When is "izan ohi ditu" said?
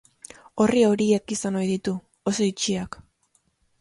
1.37-1.95